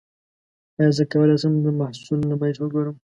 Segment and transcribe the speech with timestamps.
[0.77, 2.95] ایا زه کولی شم د محصول نمایش وګورم؟